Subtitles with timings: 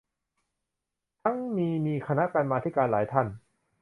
[1.23, 3.27] ทั้งมีนีคณะกรรมาธิการหลายท่าน